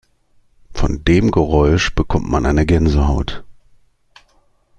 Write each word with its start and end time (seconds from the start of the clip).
Von 0.73 1.05
dem 1.05 1.29
Geräusch 1.29 1.93
bekommt 1.93 2.27
man 2.27 2.47
eine 2.47 2.65
Gänsehaut. 2.65 3.43